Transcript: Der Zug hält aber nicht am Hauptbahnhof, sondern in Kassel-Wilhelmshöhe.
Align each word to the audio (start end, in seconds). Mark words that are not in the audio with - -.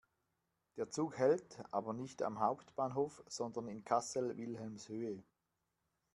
Der 0.77 0.89
Zug 0.89 1.19
hält 1.19 1.61
aber 1.69 1.93
nicht 1.93 2.23
am 2.23 2.39
Hauptbahnhof, 2.39 3.21
sondern 3.27 3.67
in 3.67 3.83
Kassel-Wilhelmshöhe. 3.83 5.21